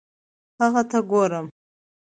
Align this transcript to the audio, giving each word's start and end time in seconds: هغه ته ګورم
هغه 0.61 0.81
ته 0.89 0.99
ګورم 1.09 1.45